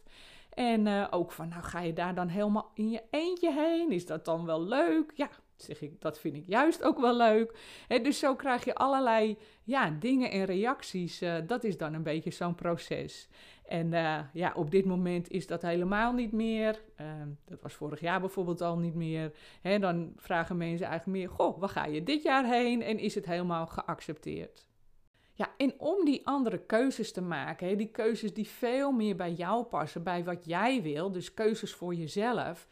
En 0.50 0.86
uh, 0.86 1.06
ook 1.10 1.32
van, 1.32 1.48
nou 1.48 1.62
ga 1.62 1.80
je 1.80 1.92
daar 1.92 2.14
dan 2.14 2.28
helemaal 2.28 2.70
in 2.74 2.90
je 2.90 3.02
eentje 3.10 3.52
heen? 3.52 3.92
Is 3.92 4.06
dat 4.06 4.24
dan 4.24 4.46
wel 4.46 4.62
leuk? 4.62 5.12
Ja, 5.14 5.28
zeg 5.62 5.80
ik, 5.80 6.00
dat 6.00 6.18
vind 6.18 6.36
ik 6.36 6.46
juist 6.46 6.82
ook 6.82 7.00
wel 7.00 7.16
leuk. 7.16 7.58
Dus 8.02 8.18
zo 8.18 8.34
krijg 8.34 8.64
je 8.64 8.74
allerlei 8.74 9.38
ja, 9.64 9.96
dingen 10.00 10.30
en 10.30 10.44
reacties. 10.44 11.22
dat 11.46 11.64
is 11.64 11.76
dan 11.76 11.94
een 11.94 12.02
beetje 12.02 12.30
zo'n 12.30 12.54
proces. 12.54 13.28
En 13.66 13.92
uh, 13.92 14.18
ja, 14.32 14.52
op 14.54 14.70
dit 14.70 14.84
moment 14.84 15.30
is 15.30 15.46
dat 15.46 15.62
helemaal 15.62 16.12
niet 16.12 16.32
meer. 16.32 16.82
Uh, 17.00 17.06
dat 17.44 17.60
was 17.62 17.74
vorig 17.74 18.00
jaar 18.00 18.20
bijvoorbeeld 18.20 18.60
al 18.60 18.78
niet 18.78 18.94
meer. 18.94 19.32
Dan 19.62 20.12
vragen 20.16 20.56
mensen 20.56 20.86
eigenlijk 20.86 21.18
meer: 21.18 21.36
Goh, 21.36 21.58
waar 21.58 21.68
ga 21.68 21.86
je 21.86 22.02
dit 22.02 22.22
jaar 22.22 22.44
heen? 22.44 22.82
En 22.82 22.98
is 22.98 23.14
het 23.14 23.26
helemaal 23.26 23.66
geaccepteerd? 23.66 24.68
Ja, 25.34 25.50
en 25.56 25.74
om 25.78 26.04
die 26.04 26.26
andere 26.26 26.58
keuzes 26.58 27.12
te 27.12 27.22
maken, 27.22 27.76
die 27.76 27.90
keuzes 27.90 28.34
die 28.34 28.48
veel 28.48 28.92
meer 28.92 29.16
bij 29.16 29.32
jou 29.32 29.64
passen, 29.64 30.02
bij 30.02 30.24
wat 30.24 30.44
jij 30.44 30.82
wil, 30.82 31.12
dus 31.12 31.34
keuzes 31.34 31.72
voor 31.74 31.94
jezelf, 31.94 32.68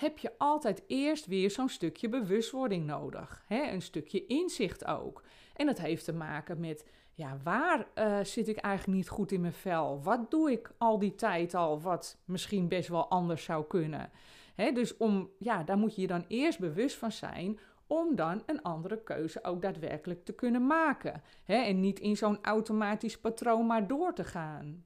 heb 0.00 0.18
je 0.18 0.32
altijd 0.38 0.82
eerst 0.86 1.26
weer 1.26 1.50
zo'n 1.50 1.68
stukje 1.68 2.08
bewustwording 2.08 2.86
nodig. 2.86 3.44
Hè? 3.46 3.70
Een 3.70 3.82
stukje 3.82 4.26
inzicht 4.26 4.84
ook. 4.84 5.22
En 5.56 5.66
dat 5.66 5.78
heeft 5.78 6.04
te 6.04 6.12
maken 6.12 6.60
met 6.60 6.84
ja, 7.14 7.36
waar 7.42 7.86
uh, 7.94 8.24
zit 8.24 8.48
ik 8.48 8.56
eigenlijk 8.56 8.98
niet 8.98 9.08
goed 9.08 9.32
in 9.32 9.40
mijn 9.40 9.52
vel? 9.52 10.02
Wat 10.02 10.30
doe 10.30 10.50
ik 10.50 10.72
al 10.78 10.98
die 10.98 11.14
tijd 11.14 11.54
al 11.54 11.80
wat 11.80 12.18
misschien 12.24 12.68
best 12.68 12.88
wel 12.88 13.08
anders 13.08 13.44
zou 13.44 13.64
kunnen? 13.66 14.10
Hè, 14.54 14.72
dus 14.72 14.96
om, 14.96 15.30
ja, 15.38 15.62
daar 15.62 15.78
moet 15.78 15.94
je 15.94 16.00
je 16.00 16.06
dan 16.06 16.24
eerst 16.28 16.58
bewust 16.58 16.96
van 16.96 17.12
zijn 17.12 17.58
om 17.86 18.16
dan 18.16 18.42
een 18.46 18.62
andere 18.62 19.02
keuze 19.02 19.44
ook 19.44 19.62
daadwerkelijk 19.62 20.24
te 20.24 20.32
kunnen 20.32 20.66
maken. 20.66 21.22
Hè, 21.44 21.54
en 21.56 21.80
niet 21.80 22.00
in 22.00 22.16
zo'n 22.16 22.38
automatisch 22.42 23.18
patroon 23.18 23.66
maar 23.66 23.86
door 23.86 24.14
te 24.14 24.24
gaan. 24.24 24.84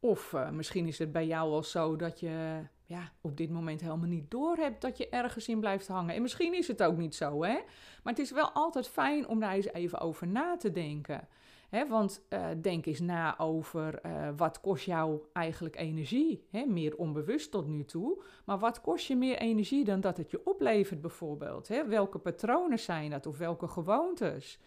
Of 0.00 0.32
uh, 0.32 0.50
misschien 0.50 0.86
is 0.86 0.98
het 0.98 1.12
bij 1.12 1.26
jou 1.26 1.50
wel 1.50 1.62
zo 1.62 1.96
dat 1.96 2.20
je 2.20 2.62
ja, 2.90 3.12
op 3.20 3.36
dit 3.36 3.50
moment 3.50 3.80
helemaal 3.80 4.08
niet 4.08 4.30
doorhebt 4.30 4.80
dat 4.80 4.96
je 4.96 5.08
ergens 5.08 5.48
in 5.48 5.60
blijft 5.60 5.88
hangen. 5.88 6.14
En 6.14 6.22
misschien 6.22 6.54
is 6.54 6.68
het 6.68 6.82
ook 6.82 6.96
niet 6.96 7.14
zo, 7.14 7.42
hè? 7.42 7.58
Maar 8.02 8.12
het 8.12 8.18
is 8.18 8.30
wel 8.30 8.50
altijd 8.50 8.88
fijn 8.88 9.28
om 9.28 9.40
daar 9.40 9.52
eens 9.52 9.72
even 9.72 10.00
over 10.00 10.26
na 10.26 10.56
te 10.56 10.70
denken. 10.70 11.28
Hè? 11.68 11.88
Want 11.88 12.26
uh, 12.28 12.46
denk 12.60 12.86
eens 12.86 13.00
na 13.00 13.38
over 13.38 14.00
uh, 14.06 14.28
wat 14.36 14.60
kost 14.60 14.84
jou 14.84 15.20
eigenlijk 15.32 15.76
energie. 15.76 16.46
Hè? 16.50 16.64
Meer 16.64 16.96
onbewust 16.96 17.50
tot 17.50 17.66
nu 17.66 17.84
toe. 17.84 18.22
Maar 18.44 18.58
wat 18.58 18.80
kost 18.80 19.06
je 19.06 19.16
meer 19.16 19.38
energie 19.38 19.84
dan 19.84 20.00
dat 20.00 20.16
het 20.16 20.30
je 20.30 20.46
oplevert 20.46 21.00
bijvoorbeeld? 21.00 21.68
Hè? 21.68 21.86
Welke 21.86 22.18
patronen 22.18 22.78
zijn 22.78 23.10
dat 23.10 23.26
of 23.26 23.38
welke 23.38 23.68
gewoontes? 23.68 24.58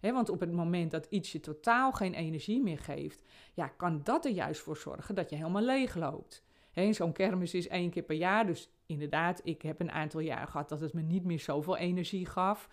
want 0.00 0.28
op 0.28 0.40
het 0.40 0.52
moment 0.52 0.90
dat 0.90 1.06
iets 1.10 1.32
je 1.32 1.40
totaal 1.40 1.92
geen 1.92 2.14
energie 2.14 2.62
meer 2.62 2.78
geeft, 2.78 3.22
ja, 3.54 3.68
kan 3.68 4.00
dat 4.04 4.24
er 4.24 4.30
juist 4.30 4.60
voor 4.60 4.76
zorgen 4.76 5.14
dat 5.14 5.30
je 5.30 5.36
helemaal 5.36 5.62
leeg 5.62 5.94
loopt. 5.94 6.42
Zo'n 6.90 7.12
kermis 7.12 7.54
is 7.54 7.68
één 7.68 7.90
keer 7.90 8.02
per 8.02 8.16
jaar, 8.16 8.46
dus 8.46 8.70
inderdaad, 8.86 9.40
ik 9.44 9.62
heb 9.62 9.80
een 9.80 9.90
aantal 9.90 10.20
jaar 10.20 10.46
gehad 10.46 10.68
dat 10.68 10.80
het 10.80 10.92
me 10.92 11.02
niet 11.02 11.24
meer 11.24 11.40
zoveel 11.40 11.76
energie 11.76 12.26
gaf. 12.26 12.68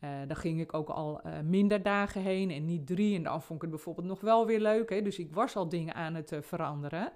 Uh, 0.00 0.10
dan 0.26 0.36
ging 0.36 0.60
ik 0.60 0.74
ook 0.74 0.88
al 0.88 1.20
uh, 1.26 1.40
minder 1.40 1.82
dagen 1.82 2.22
heen 2.22 2.50
en 2.50 2.64
niet 2.64 2.86
drie. 2.86 3.16
En 3.16 3.22
dan 3.22 3.42
vond 3.42 3.54
ik 3.54 3.60
het 3.60 3.70
bijvoorbeeld 3.70 4.06
nog 4.06 4.20
wel 4.20 4.46
weer 4.46 4.60
leuk. 4.60 4.90
Hè? 4.90 5.02
Dus 5.02 5.18
ik 5.18 5.34
was 5.34 5.56
al 5.56 5.68
dingen 5.68 5.94
aan 5.94 6.14
het 6.14 6.32
uh, 6.32 6.40
veranderen. 6.40 7.12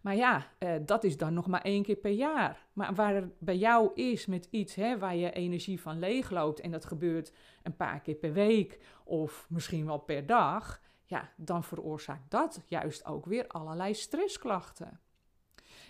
Maar 0.00 0.16
ja, 0.16 0.46
dat 0.84 1.04
is 1.04 1.16
dan 1.16 1.34
nog 1.34 1.46
maar 1.46 1.62
één 1.62 1.82
keer 1.82 1.96
per 1.96 2.10
jaar. 2.10 2.66
Maar 2.72 2.94
waar 2.94 3.14
het 3.14 3.38
bij 3.38 3.56
jou 3.56 3.90
is 3.94 4.26
met 4.26 4.48
iets 4.50 4.74
hè, 4.74 4.98
waar 4.98 5.16
je 5.16 5.32
energie 5.32 5.80
van 5.80 5.98
leegloopt... 5.98 6.60
en 6.60 6.70
dat 6.70 6.84
gebeurt 6.84 7.32
een 7.62 7.76
paar 7.76 8.00
keer 8.00 8.14
per 8.14 8.32
week 8.32 8.78
of 9.04 9.46
misschien 9.48 9.86
wel 9.86 9.98
per 9.98 10.26
dag... 10.26 10.80
ja, 11.04 11.32
dan 11.36 11.64
veroorzaakt 11.64 12.30
dat 12.30 12.64
juist 12.66 13.06
ook 13.06 13.26
weer 13.26 13.46
allerlei 13.46 13.94
stressklachten 13.94 15.00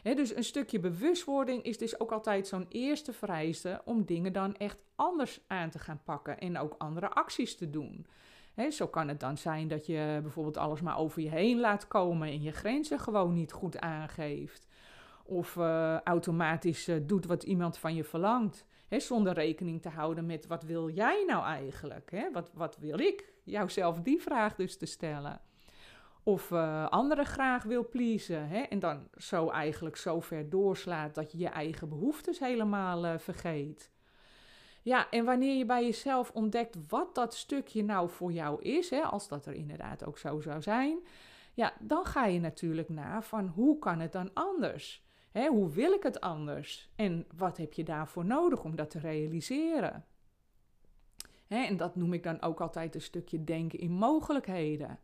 dus 0.02 0.34
een 0.34 0.44
stukje 0.44 0.80
bewustwording 0.80 1.62
is 1.62 1.78
dus 1.78 2.00
ook 2.00 2.12
altijd 2.12 2.46
zo'n 2.46 2.66
eerste 2.68 3.12
vereiste 3.12 3.82
om 3.84 4.04
dingen 4.04 4.32
dan 4.32 4.56
echt 4.56 4.78
anders 4.94 5.40
aan 5.46 5.70
te 5.70 5.78
gaan 5.78 6.00
pakken 6.04 6.38
en 6.38 6.58
ook 6.58 6.74
andere 6.78 7.10
acties 7.10 7.56
te 7.56 7.70
doen. 7.70 8.06
zo 8.70 8.86
kan 8.86 9.08
het 9.08 9.20
dan 9.20 9.38
zijn 9.38 9.68
dat 9.68 9.86
je 9.86 10.18
bijvoorbeeld 10.22 10.56
alles 10.56 10.80
maar 10.80 10.98
over 10.98 11.22
je 11.22 11.30
heen 11.30 11.60
laat 11.60 11.88
komen 11.88 12.28
en 12.28 12.42
je 12.42 12.52
grenzen 12.52 12.98
gewoon 13.00 13.32
niet 13.32 13.52
goed 13.52 13.78
aangeeft. 13.78 14.66
Of 15.24 15.56
uh, 15.56 16.00
automatisch 16.00 16.88
uh, 16.88 16.96
doet 17.02 17.26
wat 17.26 17.42
iemand 17.42 17.78
van 17.78 17.94
je 17.94 18.04
verlangt. 18.04 18.66
zonder 18.88 19.32
rekening 19.32 19.82
te 19.82 19.88
houden 19.88 20.26
met 20.26 20.46
wat 20.46 20.62
wil 20.62 20.88
jij 20.88 21.24
nou 21.26 21.44
eigenlijk? 21.44 22.28
Wat, 22.32 22.50
wat 22.54 22.76
wil 22.76 22.98
ik? 22.98 23.32
Jouzelf 23.44 24.00
die 24.00 24.20
vraag 24.20 24.54
dus 24.54 24.76
te 24.78 24.86
stellen. 24.86 25.40
Of 26.22 26.50
uh, 26.50 26.88
anderen 26.88 27.26
graag 27.26 27.62
wil 27.62 27.88
pleasen. 27.88 28.48
Hè? 28.48 28.58
En 28.58 28.78
dan 28.78 29.08
zo 29.16 29.48
eigenlijk 29.48 29.96
zo 29.96 30.20
ver 30.20 30.50
doorslaat 30.50 31.14
dat 31.14 31.32
je 31.32 31.38
je 31.38 31.48
eigen 31.48 31.88
behoeftes 31.88 32.38
helemaal 32.38 33.04
uh, 33.04 33.18
vergeet. 33.18 33.90
Ja, 34.82 35.10
en 35.10 35.24
wanneer 35.24 35.56
je 35.56 35.66
bij 35.66 35.84
jezelf 35.84 36.30
ontdekt 36.30 36.76
wat 36.88 37.14
dat 37.14 37.34
stukje 37.34 37.84
nou 37.84 38.10
voor 38.10 38.32
jou 38.32 38.62
is, 38.62 38.90
hè, 38.90 39.00
als 39.02 39.28
dat 39.28 39.46
er 39.46 39.54
inderdaad 39.54 40.04
ook 40.04 40.18
zo 40.18 40.40
zou 40.40 40.62
zijn, 40.62 40.98
ja, 41.54 41.72
dan 41.80 42.04
ga 42.04 42.26
je 42.26 42.40
natuurlijk 42.40 42.88
na 42.88 43.22
van 43.22 43.46
hoe 43.46 43.78
kan 43.78 44.00
het 44.00 44.12
dan 44.12 44.30
anders? 44.34 45.04
Hè, 45.30 45.48
hoe 45.48 45.70
wil 45.70 45.92
ik 45.92 46.02
het 46.02 46.20
anders? 46.20 46.90
En 46.96 47.26
wat 47.36 47.56
heb 47.56 47.72
je 47.72 47.84
daarvoor 47.84 48.24
nodig 48.24 48.64
om 48.64 48.76
dat 48.76 48.90
te 48.90 48.98
realiseren? 48.98 50.04
Hè, 51.46 51.64
en 51.64 51.76
dat 51.76 51.96
noem 51.96 52.12
ik 52.12 52.22
dan 52.22 52.42
ook 52.42 52.60
altijd 52.60 52.94
een 52.94 53.02
stukje 53.02 53.44
denken 53.44 53.78
in 53.78 53.92
mogelijkheden. 53.92 54.98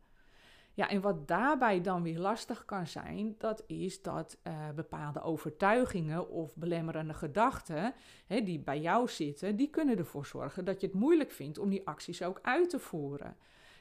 Ja, 0.76 0.88
en 0.88 1.00
wat 1.00 1.28
daarbij 1.28 1.80
dan 1.80 2.02
weer 2.02 2.18
lastig 2.18 2.64
kan 2.64 2.86
zijn, 2.86 3.34
dat 3.38 3.62
is 3.66 4.02
dat 4.02 4.38
uh, 4.42 4.52
bepaalde 4.74 5.22
overtuigingen 5.22 6.28
of 6.28 6.56
belemmerende 6.56 7.14
gedachten 7.14 7.94
hè, 8.26 8.42
die 8.42 8.58
bij 8.58 8.80
jou 8.80 9.08
zitten, 9.08 9.56
die 9.56 9.70
kunnen 9.70 9.98
ervoor 9.98 10.26
zorgen 10.26 10.64
dat 10.64 10.80
je 10.80 10.86
het 10.86 10.96
moeilijk 10.96 11.30
vindt 11.30 11.58
om 11.58 11.68
die 11.68 11.86
acties 11.86 12.22
ook 12.22 12.38
uit 12.42 12.70
te 12.70 12.78
voeren. 12.78 13.36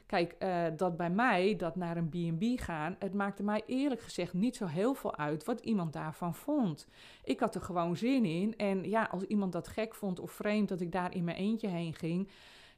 Kijk, 0.06 0.36
uh, 0.40 0.66
dat 0.78 0.98
bij 0.98 1.10
mij, 1.10 1.56
dat 1.56 1.76
naar 1.76 1.98
een 1.98 2.10
B&B 2.10 2.62
gaan, 2.62 2.96
het 3.00 3.14
maakte 3.14 3.44
mij 3.44 3.64
eerlijk 3.66 4.02
gezegd 4.02 4.34
niet 4.34 4.56
zo 4.56 4.66
heel 4.66 4.94
veel 4.94 5.18
uit 5.18 5.44
wat 5.44 5.60
iemand 5.60 5.94
daarvan 5.94 6.36
vond. 6.36 6.88
Ik 7.24 7.40
had 7.40 7.56
er 7.56 7.62
gewoon 7.62 7.98
zin 7.98 8.26
in 8.26 8.58
en 8.58 8.90
ja, 8.90 9.08
als 9.12 9.24
iemand 9.24 9.52
dat 9.52 9.68
gek 9.68 9.96
vond 9.96 10.20
of 10.20 10.32
vreemd 10.32 10.70
dat 10.70 10.82
ik 10.82 10.92
daar 10.92 11.16
in 11.16 11.24
mijn 11.24 11.38
eentje 11.38 11.68
heen 11.68 11.94
ging, 11.94 12.30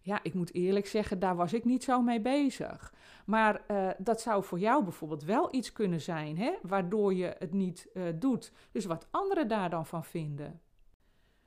ja, 0.07 0.19
ik 0.23 0.33
moet 0.33 0.53
eerlijk 0.53 0.87
zeggen, 0.87 1.19
daar 1.19 1.35
was 1.35 1.53
ik 1.53 1.65
niet 1.65 1.83
zo 1.83 2.01
mee 2.01 2.21
bezig. 2.21 2.93
Maar 3.25 3.61
uh, 3.71 3.89
dat 3.97 4.21
zou 4.21 4.43
voor 4.43 4.59
jou 4.59 4.83
bijvoorbeeld 4.83 5.23
wel 5.23 5.55
iets 5.55 5.71
kunnen 5.71 6.01
zijn, 6.01 6.37
hè, 6.37 6.53
waardoor 6.61 7.13
je 7.13 7.35
het 7.39 7.53
niet 7.53 7.87
uh, 7.93 8.03
doet. 8.15 8.51
Dus 8.71 8.85
wat 8.85 9.07
anderen 9.11 9.47
daar 9.47 9.69
dan 9.69 9.85
van 9.85 10.03
vinden. 10.03 10.61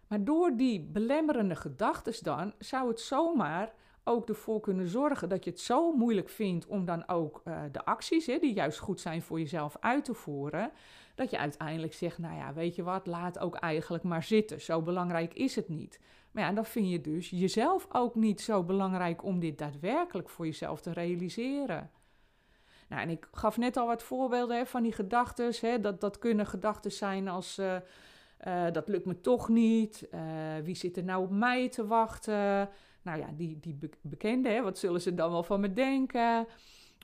Maar 0.08 0.24
door 0.24 0.56
die 0.56 0.80
belemmerende 0.80 1.56
gedachten 1.56 2.24
dan, 2.24 2.52
zou 2.58 2.88
het 2.88 3.00
zomaar 3.00 3.72
ook 4.04 4.28
ervoor 4.28 4.60
kunnen 4.60 4.88
zorgen 4.88 5.28
dat 5.28 5.44
je 5.44 5.50
het 5.50 5.60
zo 5.60 5.92
moeilijk 5.92 6.28
vindt 6.28 6.66
om 6.66 6.84
dan 6.84 7.08
ook 7.08 7.42
uh, 7.44 7.62
de 7.72 7.84
acties, 7.84 8.26
hè, 8.26 8.38
die 8.38 8.54
juist 8.54 8.78
goed 8.78 9.00
zijn 9.00 9.22
voor 9.22 9.38
jezelf, 9.38 9.76
uit 9.80 10.04
te 10.04 10.14
voeren. 10.14 10.70
Dat 11.14 11.30
je 11.30 11.38
uiteindelijk 11.38 11.94
zegt, 11.94 12.18
nou 12.18 12.36
ja, 12.36 12.52
weet 12.52 12.74
je 12.74 12.82
wat, 12.82 13.06
laat 13.06 13.38
ook 13.38 13.54
eigenlijk 13.54 14.04
maar 14.04 14.22
zitten. 14.22 14.60
Zo 14.60 14.82
belangrijk 14.82 15.34
is 15.34 15.56
het 15.56 15.68
niet. 15.68 16.00
Maar 16.30 16.44
ja, 16.44 16.52
dan 16.52 16.64
vind 16.64 16.90
je 16.90 17.00
dus 17.00 17.30
jezelf 17.30 17.86
ook 17.92 18.14
niet 18.14 18.40
zo 18.40 18.62
belangrijk 18.62 19.24
om 19.24 19.40
dit 19.40 19.58
daadwerkelijk 19.58 20.28
voor 20.28 20.46
jezelf 20.46 20.80
te 20.80 20.92
realiseren. 20.92 21.90
Nou, 22.88 23.02
en 23.02 23.08
ik 23.08 23.28
gaf 23.32 23.56
net 23.56 23.76
al 23.76 23.86
wat 23.86 24.02
voorbeelden 24.02 24.56
hè, 24.56 24.66
van 24.66 24.82
die 24.82 24.92
gedachten. 24.92 25.82
Dat, 25.82 26.00
dat 26.00 26.18
kunnen 26.18 26.46
gedachten 26.46 26.92
zijn 26.92 27.28
als 27.28 27.58
uh, 27.58 27.76
uh, 28.46 28.64
dat 28.72 28.88
lukt 28.88 29.06
me 29.06 29.20
toch 29.20 29.48
niet. 29.48 30.08
Uh, 30.14 30.20
wie 30.62 30.74
zit 30.74 30.96
er 30.96 31.04
nou 31.04 31.22
op 31.22 31.30
mij 31.30 31.68
te 31.68 31.86
wachten? 31.86 32.68
Nou 33.02 33.18
ja, 33.18 33.26
die, 33.36 33.58
die 33.60 33.78
bekende, 34.00 34.48
hè, 34.48 34.62
wat 34.62 34.78
zullen 34.78 35.00
ze 35.00 35.14
dan 35.14 35.30
wel 35.30 35.42
van 35.42 35.60
me 35.60 35.72
denken? 35.72 36.46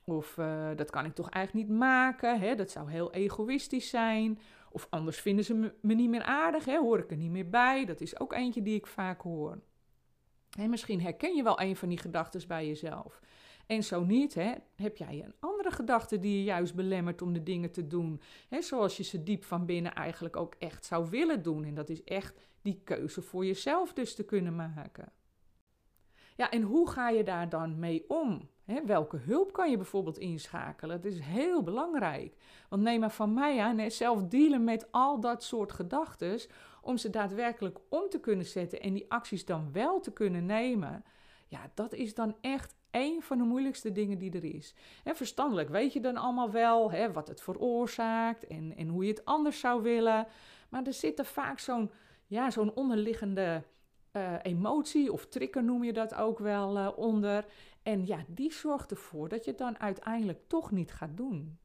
Of 0.05 0.39
dat 0.77 0.91
kan 0.91 1.05
ik 1.05 1.15
toch 1.15 1.31
eigenlijk 1.31 1.69
niet 1.69 1.79
maken. 1.79 2.41
Hè? 2.41 2.55
Dat 2.55 2.71
zou 2.71 2.91
heel 2.91 3.13
egoïstisch 3.13 3.89
zijn. 3.89 4.39
Of 4.77 4.87
anders 4.91 5.21
vinden 5.21 5.45
ze 5.45 5.55
me, 5.81 5.95
niet 5.95 6.09
meer 6.09 6.23
aardig, 6.23 6.65
hè, 6.65 6.79
hoor 6.79 6.99
ik 6.99 7.11
er 7.11 7.17
niet 7.17 7.31
meer 7.31 7.49
bij. 7.49 7.85
Dat 7.85 8.01
is 8.01 8.21
ook 8.21 8.33
eentje 8.33 8.63
die 8.63 8.75
ik 8.75 8.87
vaak 8.87 9.21
hoor. 9.21 9.61
En 10.59 10.71
misschien 10.71 11.01
herken 11.01 11.37
je 11.37 11.43
wel 11.43 11.61
een 11.61 11.77
van 11.77 11.89
die 11.89 11.99
gedachten 11.99 12.49
bij 12.49 12.67
jezelf. 12.67 13.21
En 13.67 13.85
zo 13.85 14.05
niet, 14.05 14.35
hè, 14.35 14.55
heb 14.75 14.97
jij 14.97 15.23
een 15.25 15.35
andere 15.41 15.71
gedachte 15.71 16.19
die 16.19 16.39
je 16.39 16.45
juist 16.45 16.75
belemmert 16.75 17.23
om 17.23 17.33
de 17.33 17.43
dingen 17.43 17.71
te 17.71 17.87
doen. 17.87 18.21
Hè, 18.49 18.63
zoals 18.63 18.97
je 18.97 19.03
ze 19.03 19.23
diep 19.23 19.45
van 19.45 19.67
binnen 19.67 19.95
eigenlijk 19.95 20.37
ook 20.37 20.55
echt 20.59 20.85
zou 20.85 21.11
willen 21.11 21.43
doen. 21.43 21.65
En 21.65 21.75
dat 21.75 21.89
is 21.89 22.05
echt 22.05 22.41
die 22.63 22.81
keuze 22.85 23.23
voor 23.23 23.47
jezelf 23.47 23.93
dus 23.93 24.15
te 24.15 24.25
kunnen 24.25 24.57
maken. 24.57 25.13
Ja, 26.37 26.51
en 26.51 26.63
hoe 26.63 26.91
ga 26.91 27.09
je 27.09 27.25
daar 27.25 27.49
dan 27.49 27.79
mee 27.79 28.05
om? 28.09 28.49
welke 28.85 29.17
hulp 29.17 29.53
kan 29.53 29.71
je 29.71 29.77
bijvoorbeeld 29.77 30.19
inschakelen? 30.19 31.03
Dat 31.03 31.13
is 31.13 31.21
heel 31.21 31.63
belangrijk. 31.63 32.37
Want 32.69 32.83
neem 32.83 33.01
maar 33.01 33.11
van 33.11 33.35
mij 33.35 33.61
aan, 33.61 33.91
zelf 33.91 34.23
dealen 34.23 34.65
met 34.65 34.93
al 34.93 35.21
dat 35.21 35.43
soort 35.43 35.73
gedachten, 35.73 36.41
om 36.83 36.97
ze 36.97 37.11
daadwerkelijk 37.11 37.79
om 37.89 38.09
te 38.09 38.21
kunnen 38.21 38.47
zetten 38.47 38.81
en 38.81 38.93
die 38.93 39.11
acties 39.11 39.45
dan 39.45 39.73
wel 39.73 40.01
te 40.01 40.13
kunnen 40.13 40.47
nemen. 40.47 41.05
Ja, 41.49 41.71
dat 41.75 41.93
is 41.93 42.15
dan 42.15 42.37
echt 42.41 42.75
een 42.91 43.23
van 43.23 43.39
de 43.39 43.45
moeilijkste 43.45 43.93
dingen 43.93 44.19
die 44.19 44.33
er 44.33 44.55
is. 44.55 44.75
verstandelijk 45.05 45.69
weet 45.69 45.93
je 45.93 46.01
dan 46.01 46.17
allemaal 46.17 46.51
wel 46.51 46.91
wat 47.13 47.29
het 47.29 47.41
veroorzaakt 47.41 48.47
en, 48.47 48.77
en 48.77 48.89
hoe 48.89 49.05
je 49.05 49.11
het 49.11 49.25
anders 49.25 49.61
zou 49.61 49.83
willen. 49.83 50.27
Maar 50.69 50.87
er 50.87 50.93
zit 50.93 51.19
er 51.19 51.25
vaak 51.25 51.59
zo'n 51.59 51.91
ja, 52.27 52.51
zo'n 52.51 52.75
onderliggende 52.75 53.63
uh, 54.17 54.35
emotie 54.43 55.13
of 55.13 55.27
trigger 55.27 55.65
noem 55.65 55.85
je 55.85 55.93
dat 55.93 56.15
ook 56.15 56.39
wel 56.39 56.77
uh, 56.77 56.89
onder. 56.97 57.45
En 57.83 58.07
ja, 58.07 58.25
die 58.29 58.53
zorgt 58.53 58.91
ervoor 58.91 59.29
dat 59.29 59.45
je 59.45 59.51
het 59.51 59.59
dan 59.59 59.79
uiteindelijk 59.79 60.41
toch 60.47 60.71
niet 60.71 60.93
gaat 60.93 61.17
doen. 61.17 61.59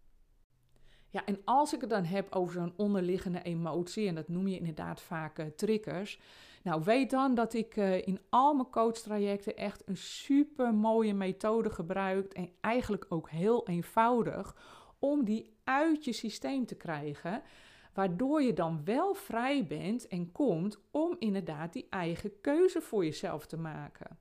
Ja, 1.10 1.25
en 1.25 1.41
als 1.46 1.74
ik 1.74 1.81
het 1.81 1.89
dan 1.89 2.03
heb 2.03 2.36
over 2.36 2.53
zo'n 2.53 2.74
onderliggende 2.75 3.41
emotie, 3.41 4.08
en 4.08 4.15
dat 4.15 4.27
noem 4.27 4.48
je 4.48 4.58
inderdaad 4.58 5.01
vaak 5.01 5.39
uh, 5.39 5.46
triggers. 5.46 6.20
Nou, 6.63 6.84
weet 6.84 7.10
dan 7.10 7.36
dat 7.36 7.53
ik 7.53 7.75
in 7.75 8.20
al 8.29 8.53
mijn 8.53 8.70
coachtrajecten 8.70 9.58
echt 9.58 9.81
een 9.86 9.98
super 9.98 10.74
mooie 10.74 11.13
methode 11.13 11.70
gebruik. 11.70 12.34
En 12.34 12.50
eigenlijk 12.62 13.05
ook 13.10 13.29
heel 13.29 13.67
eenvoudig 13.67 14.55
om 15.00 15.24
die 15.24 15.53
uit 15.63 16.05
je 16.05 16.13
systeem 16.13 16.65
te 16.65 16.75
krijgen 16.75 17.41
waardoor 17.93 18.41
je 18.41 18.53
dan 18.53 18.81
wel 18.86 19.13
vrij 19.13 19.67
bent 19.67 20.07
en 20.07 20.31
komt 20.31 20.79
om 20.91 21.15
inderdaad 21.19 21.74
die 21.74 21.88
eigen 21.89 22.41
keuze 22.41 22.81
voor 22.81 23.05
jezelf 23.05 23.45
te 23.45 23.57
maken. 23.57 24.19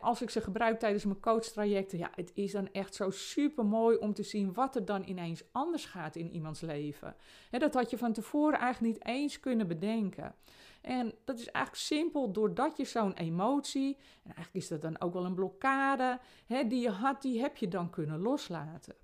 als 0.00 0.22
ik 0.22 0.30
ze 0.30 0.40
gebruik 0.40 0.78
tijdens 0.78 1.04
mijn 1.04 1.20
coachtrajecten, 1.20 1.98
ja, 1.98 2.10
het 2.14 2.30
is 2.34 2.52
dan 2.52 2.68
echt 2.72 2.94
zo 2.94 3.10
super 3.10 3.64
mooi 3.64 3.96
om 3.96 4.14
te 4.14 4.22
zien 4.22 4.52
wat 4.52 4.76
er 4.76 4.84
dan 4.84 5.08
ineens 5.08 5.44
anders 5.52 5.84
gaat 5.84 6.16
in 6.16 6.30
iemands 6.30 6.60
leven. 6.60 7.16
dat 7.50 7.74
had 7.74 7.90
je 7.90 7.98
van 7.98 8.12
tevoren 8.12 8.58
eigenlijk 8.58 8.94
niet 8.94 9.06
eens 9.06 9.40
kunnen 9.40 9.66
bedenken. 9.66 10.34
En 10.80 11.14
dat 11.24 11.38
is 11.38 11.50
eigenlijk 11.50 11.86
simpel 11.86 12.32
doordat 12.32 12.76
je 12.76 12.84
zo'n 12.84 13.12
emotie, 13.12 13.96
en 13.96 14.34
eigenlijk 14.34 14.54
is 14.54 14.68
dat 14.68 14.82
dan 14.82 15.00
ook 15.00 15.12
wel 15.12 15.24
een 15.24 15.34
blokkade, 15.34 16.20
die 16.46 16.80
je 16.80 16.90
had, 16.90 17.22
die 17.22 17.40
heb 17.40 17.56
je 17.56 17.68
dan 17.68 17.90
kunnen 17.90 18.20
loslaten. 18.20 18.94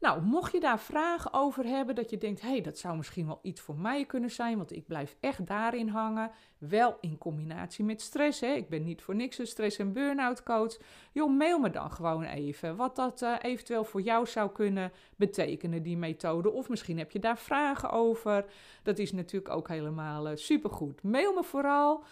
Nou, 0.00 0.22
mocht 0.22 0.52
je 0.52 0.60
daar 0.60 0.80
vragen 0.80 1.32
over 1.32 1.64
hebben, 1.64 1.94
dat 1.94 2.10
je 2.10 2.18
denkt, 2.18 2.40
hé, 2.40 2.48
hey, 2.48 2.60
dat 2.60 2.78
zou 2.78 2.96
misschien 2.96 3.26
wel 3.26 3.38
iets 3.42 3.60
voor 3.60 3.76
mij 3.76 4.04
kunnen 4.04 4.30
zijn, 4.30 4.56
want 4.56 4.72
ik 4.72 4.86
blijf 4.86 5.16
echt 5.20 5.46
daarin 5.46 5.88
hangen. 5.88 6.30
Wel 6.58 6.96
in 7.00 7.18
combinatie 7.18 7.84
met 7.84 8.00
stress, 8.00 8.40
hè. 8.40 8.46
Ik 8.46 8.68
ben 8.68 8.84
niet 8.84 9.02
voor 9.02 9.14
niks 9.14 9.38
een 9.38 9.46
stress- 9.46 9.78
en 9.78 9.92
burn-out 9.92 10.42
coach. 10.42 10.76
Joh, 11.12 11.36
mail 11.36 11.58
me 11.58 11.70
dan 11.70 11.90
gewoon 11.90 12.22
even 12.22 12.76
wat 12.76 12.96
dat 12.96 13.22
uh, 13.22 13.34
eventueel 13.42 13.84
voor 13.84 14.00
jou 14.00 14.26
zou 14.26 14.50
kunnen 14.50 14.92
betekenen, 15.16 15.82
die 15.82 15.96
methode. 15.96 16.50
Of 16.50 16.68
misschien 16.68 16.98
heb 16.98 17.10
je 17.10 17.18
daar 17.18 17.38
vragen 17.38 17.90
over. 17.90 18.44
Dat 18.82 18.98
is 18.98 19.12
natuurlijk 19.12 19.54
ook 19.54 19.68
helemaal 19.68 20.30
uh, 20.30 20.36
supergoed. 20.36 21.02
Mail 21.02 21.32
me 21.34 21.42
vooral. 21.42 22.04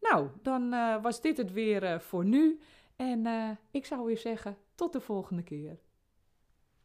Nou, 0.00 0.28
dan 0.42 0.74
uh, 0.74 1.02
was 1.02 1.20
dit 1.20 1.36
het 1.36 1.52
weer 1.52 1.82
uh, 1.82 1.98
voor 1.98 2.24
nu. 2.24 2.60
En 2.96 3.26
uh, 3.26 3.50
ik 3.70 3.86
zou 3.86 4.04
weer 4.04 4.18
zeggen, 4.18 4.56
tot 4.74 4.92
de 4.92 5.00
volgende 5.00 5.42
keer. 5.42 5.78